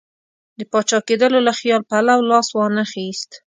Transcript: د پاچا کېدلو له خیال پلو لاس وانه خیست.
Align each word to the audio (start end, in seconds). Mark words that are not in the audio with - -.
د 0.59 0.61
پاچا 0.71 0.99
کېدلو 1.07 1.39
له 1.47 1.53
خیال 1.59 1.81
پلو 1.89 2.27
لاس 2.29 2.47
وانه 2.57 2.83
خیست. 2.91 3.31